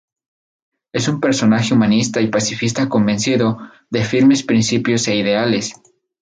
[0.93, 3.59] Es un personaje humanista y pacifista convencido,
[3.91, 5.73] de firmes principios e ideales.